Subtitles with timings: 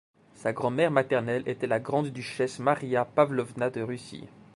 [0.33, 4.27] Sa grand-mère maternelle était la grande-duchesse Maria Pavlovna de Russie.